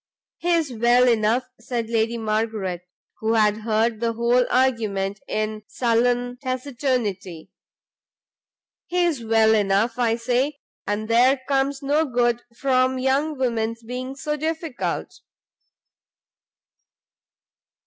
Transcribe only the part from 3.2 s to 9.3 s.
had heard the whole argument in sullen taciturnity, "he is